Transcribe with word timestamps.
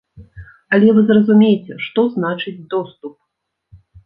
Але 0.77 0.87
вы 0.95 1.03
зразумейце, 1.09 1.77
што 1.89 2.07
значыць 2.15 2.55
доступ. 2.73 3.15